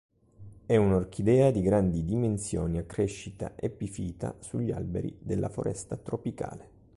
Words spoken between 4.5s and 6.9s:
alberi della foresta tropicale.